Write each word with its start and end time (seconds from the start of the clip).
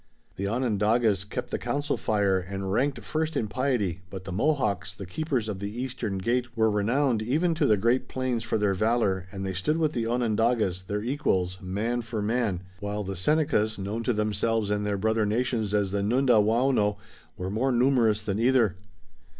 The 0.35 0.47
Onondagas 0.47 1.23
kept 1.25 1.51
the 1.51 1.59
council 1.59 1.95
fire, 1.95 2.39
and 2.39 2.73
ranked 2.73 3.01
first 3.03 3.37
in 3.37 3.47
piety, 3.47 4.01
but 4.09 4.25
the 4.25 4.31
Mohawks, 4.31 4.95
the 4.95 5.05
Keepers 5.05 5.47
of 5.47 5.59
the 5.59 5.69
Eastern 5.79 6.17
Gate, 6.17 6.57
were 6.57 6.71
renowned 6.71 7.21
even 7.21 7.53
to 7.53 7.67
the 7.67 7.77
Great 7.77 8.07
Plains 8.07 8.41
for 8.43 8.57
their 8.57 8.73
valor, 8.73 9.27
and 9.31 9.45
they 9.45 9.53
stood 9.53 9.77
with 9.77 9.93
the 9.93 10.07
Onondagas, 10.07 10.85
their 10.87 11.03
equals 11.03 11.59
man 11.61 12.01
for 12.01 12.23
man, 12.23 12.63
while 12.79 13.03
the 13.03 13.15
Senecas, 13.15 13.77
known 13.77 14.01
to 14.01 14.11
themselves 14.11 14.71
and 14.71 14.87
their 14.87 14.97
brother 14.97 15.23
nations 15.27 15.71
as 15.71 15.91
the 15.91 16.01
Nundawaono, 16.01 16.97
were 17.37 17.51
more 17.51 17.71
numerous 17.71 18.23
than 18.23 18.39
either. 18.39 18.75